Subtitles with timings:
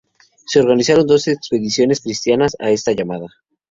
[0.47, 3.27] Se organizaron dos expediciones cristianas a esta llamada.